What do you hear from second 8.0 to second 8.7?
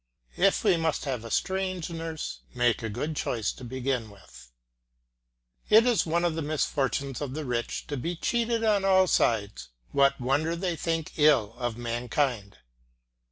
cheated